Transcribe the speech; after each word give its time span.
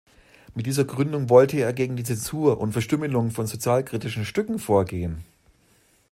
Mit 0.55 0.65
dieser 0.65 0.83
Gründung 0.83 1.29
wollte 1.29 1.57
er 1.57 1.73
gegen 1.73 1.95
die 1.95 2.03
Zensur 2.03 2.59
und 2.59 2.71
Verstümmelung 2.71 3.29
von 3.29 3.45
sozialkritischen 3.45 4.25
Stücken 4.25 4.57
vorgehen. 4.57 5.23